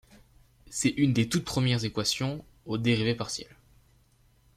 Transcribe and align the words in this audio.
C'est 0.71 0.89
une 0.89 1.13
des 1.13 1.29
toutes 1.29 1.45
premières 1.45 1.85
équations 1.85 2.43
aux 2.65 2.79
dérivées 2.79 3.13
partielles. 3.13 3.55